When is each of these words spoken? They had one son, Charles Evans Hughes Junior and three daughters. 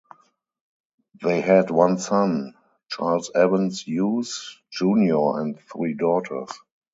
They 1.21 1.41
had 1.41 1.69
one 1.69 1.99
son, 1.99 2.55
Charles 2.89 3.29
Evans 3.35 3.83
Hughes 3.87 4.57
Junior 4.71 5.39
and 5.39 5.59
three 5.59 5.93
daughters. 5.93 6.49